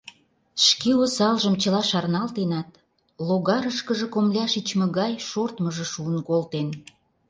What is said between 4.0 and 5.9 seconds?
комыля шичме гай шортмыжо